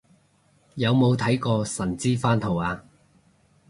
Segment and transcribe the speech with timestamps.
[0.73, 2.83] 有冇睇過神之番號啊